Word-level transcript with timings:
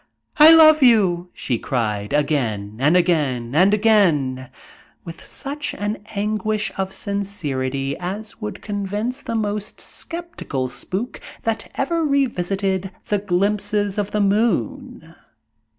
"I 0.37 0.51
love 0.51 0.81
you," 0.81 1.29
she 1.31 1.59
cried, 1.59 2.11
again 2.11 2.77
and 2.79 2.97
again 2.97 3.53
and 3.53 3.71
again, 3.71 4.49
with 5.05 5.23
such 5.23 5.75
an 5.75 5.99
anguish 6.15 6.71
of 6.75 6.91
sincerity 6.91 7.95
as 7.99 8.41
would 8.41 8.63
convince 8.63 9.21
the 9.21 9.35
most 9.35 9.79
skeptical 9.79 10.69
spook 10.69 11.21
that 11.43 11.71
ever 11.75 12.03
revisited 12.03 12.89
the 13.09 13.19
glimpses 13.19 13.99
of 13.99 14.09
the 14.09 14.21
moon. 14.21 15.13